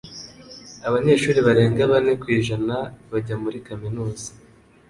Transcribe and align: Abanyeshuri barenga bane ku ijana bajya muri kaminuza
Abanyeshuri 0.87 1.39
barenga 1.47 1.81
bane 1.91 2.13
ku 2.21 2.27
ijana 2.37 2.75
bajya 3.11 3.35
muri 3.43 3.57
kaminuza 3.67 4.27